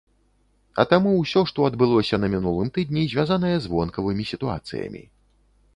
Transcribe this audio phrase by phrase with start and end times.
[0.83, 5.03] А таму ўсё, што адбылося на мінулым тыдні, звязанае з вонкавымі сітуацыямі.